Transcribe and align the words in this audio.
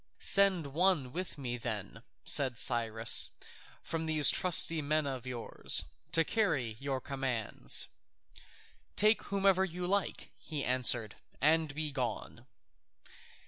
"Send 0.17 0.65
some 0.65 0.73
one 0.73 1.11
with 1.13 1.37
me 1.37 1.57
then," 1.57 2.01
said 2.25 2.57
Cyrus, 2.57 3.29
"from 3.83 4.07
these 4.07 4.31
trusty 4.31 4.81
men 4.81 5.05
of 5.05 5.27
yours, 5.27 5.83
to 6.11 6.23
carry 6.23 6.75
your 6.79 6.99
commands." 6.99 7.85
"Take 8.95 9.21
whomever 9.25 9.63
you 9.63 9.85
like," 9.85 10.31
he 10.35 10.65
answered, 10.65 11.17
"and 11.39 11.75
begone." 11.75 12.47